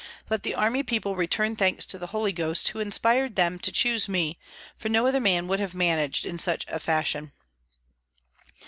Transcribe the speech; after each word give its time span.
Let 0.31 0.41
the 0.41 0.55
army 0.55 0.81
people 0.81 1.15
return 1.15 1.55
thanks 1.55 1.85
to 1.85 1.99
the 1.99 2.07
Holy 2.07 2.31
Ghost, 2.33 2.69
who 2.69 2.79
inspired 2.79 3.35
them 3.35 3.59
to 3.59 3.71
choose 3.71 4.09
me, 4.09 4.39
for 4.75 4.89
no 4.89 5.05
other 5.05 5.19
man 5.19 5.47
would 5.47 5.59
have 5.59 5.75
managed 5.75 6.25
in 6.25 6.39
such 6.39 6.65
fashion." 6.65 7.33